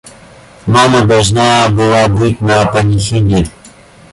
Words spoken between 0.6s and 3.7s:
Мама должна была быть на панихиде.